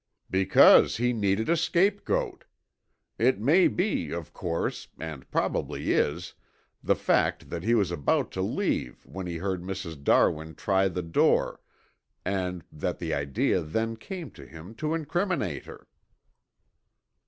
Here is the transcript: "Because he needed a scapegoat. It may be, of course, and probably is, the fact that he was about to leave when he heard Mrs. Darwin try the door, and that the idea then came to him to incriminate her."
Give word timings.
"Because 0.31 0.97
he 0.97 1.13
needed 1.13 1.47
a 1.47 1.55
scapegoat. 1.55 2.45
It 3.19 3.39
may 3.39 3.67
be, 3.67 4.09
of 4.11 4.33
course, 4.33 4.87
and 4.99 5.29
probably 5.29 5.91
is, 5.93 6.33
the 6.81 6.95
fact 6.95 7.51
that 7.51 7.61
he 7.61 7.75
was 7.75 7.91
about 7.91 8.31
to 8.31 8.41
leave 8.41 9.05
when 9.05 9.27
he 9.27 9.37
heard 9.37 9.61
Mrs. 9.61 10.03
Darwin 10.03 10.55
try 10.55 10.87
the 10.87 11.03
door, 11.03 11.61
and 12.25 12.63
that 12.71 12.97
the 12.97 13.13
idea 13.13 13.61
then 13.61 13.95
came 13.95 14.31
to 14.31 14.47
him 14.47 14.73
to 14.73 14.95
incriminate 14.95 15.65
her." 15.65 15.87